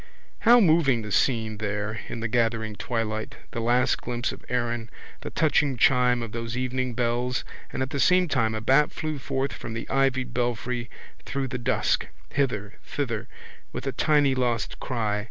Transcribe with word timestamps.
How 0.39 0.59
moving 0.59 1.03
the 1.03 1.11
scene 1.11 1.57
there 1.59 1.99
in 2.09 2.21
the 2.21 2.27
gathering 2.27 2.75
twilight, 2.75 3.35
the 3.51 3.59
last 3.59 4.01
glimpse 4.01 4.31
of 4.31 4.43
Erin, 4.49 4.89
the 5.19 5.29
touching 5.29 5.77
chime 5.77 6.23
of 6.23 6.31
those 6.31 6.57
evening 6.57 6.95
bells 6.95 7.45
and 7.71 7.83
at 7.83 7.91
the 7.91 7.99
same 7.99 8.27
time 8.27 8.55
a 8.55 8.61
bat 8.61 8.91
flew 8.91 9.19
forth 9.19 9.53
from 9.53 9.75
the 9.75 9.87
ivied 9.91 10.33
belfry 10.33 10.89
through 11.23 11.49
the 11.49 11.59
dusk, 11.59 12.07
hither, 12.31 12.79
thither, 12.83 13.27
with 13.71 13.85
a 13.85 13.91
tiny 13.91 14.33
lost 14.33 14.79
cry. 14.79 15.19